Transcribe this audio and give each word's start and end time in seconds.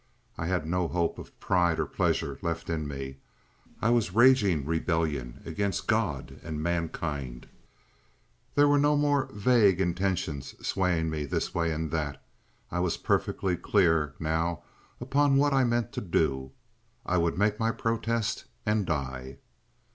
I 0.35 0.47
had 0.47 0.65
no 0.65 0.87
hope 0.87 1.19
of 1.19 1.39
pride 1.39 1.79
or 1.79 1.85
pleasure 1.85 2.39
left 2.41 2.71
in 2.71 2.87
me, 2.87 3.17
I 3.83 3.91
was 3.91 4.15
raging 4.15 4.65
rebellion 4.65 5.43
against 5.45 5.85
God 5.85 6.39
and 6.41 6.59
mankind. 6.63 7.47
There 8.55 8.67
were 8.67 8.79
no 8.79 8.97
more 8.97 9.27
vague 9.31 9.79
intentions 9.79 10.55
swaying 10.67 11.11
me 11.11 11.25
this 11.25 11.53
way 11.53 11.71
and 11.71 11.91
that; 11.91 12.19
I 12.71 12.79
was 12.79 12.97
perfectly 12.97 13.55
clear 13.55 14.15
now 14.19 14.63
upon 14.99 15.35
what 15.35 15.53
I 15.53 15.63
meant 15.65 15.91
to 15.91 16.01
do. 16.01 16.51
I 17.05 17.19
would 17.19 17.37
make 17.37 17.59
my 17.59 17.69
protest 17.69 18.45
and 18.65 18.87
die. 18.87 19.37